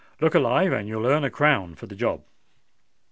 [0.19, 2.23] Look alive—and you'll earn a crown by the job."